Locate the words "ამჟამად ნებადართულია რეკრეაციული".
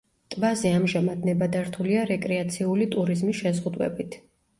0.77-2.87